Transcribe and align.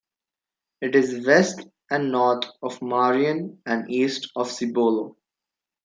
It 0.81 0.95
is 0.95 1.27
west 1.27 1.61
and 1.91 2.11
north 2.11 2.45
of 2.63 2.81
Marion 2.81 3.61
and 3.67 3.87
east 3.91 4.31
of 4.35 4.49
Cibolo. 4.49 5.15